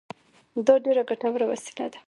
دا 0.67 0.73
ډېره 0.85 1.03
ګټوره 1.09 1.45
وسیله 1.51 1.85
وه. 1.89 1.99